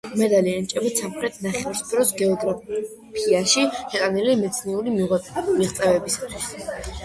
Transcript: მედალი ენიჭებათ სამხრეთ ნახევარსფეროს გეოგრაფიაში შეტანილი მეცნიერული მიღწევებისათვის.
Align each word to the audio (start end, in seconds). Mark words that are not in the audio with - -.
მედალი 0.19 0.53
ენიჭებათ 0.59 0.95
სამხრეთ 1.01 1.35
ნახევარსფეროს 1.47 2.15
გეოგრაფიაში 2.23 3.67
შეტანილი 3.77 4.35
მეცნიერული 4.43 4.99
მიღწევებისათვის. 4.99 6.21